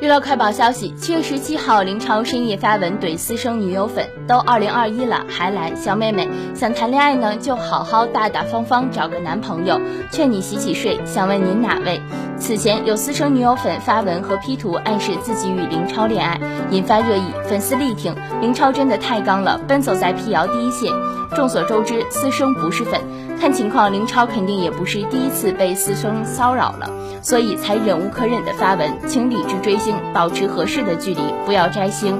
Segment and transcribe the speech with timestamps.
[0.00, 9.78] 娱乐快报消息：七月十七号，林超深夜发文怼私生女友粉：“都二零二一了还来，小妹妹想谈恋爱呢，就好好大大方方找个男朋友。
[10.10, 12.00] 劝你洗洗睡，想问您哪位？”
[12.40, 17.22] 此前有私生女友粉发文和 P 图暗示自己与林超恋爱，引发热议。
[17.46, 20.90] 粉丝力挺林超，真的太刚了，奔走在辟谣第一线。
[21.36, 23.00] 众所周知，私生不是粉，
[23.38, 26.90] 看情况林超肯定也不是第一次被私生骚扰了，
[27.22, 32.18] 所以才忍无可忍的发文，请理智追星，保持合适的距离，不要摘星。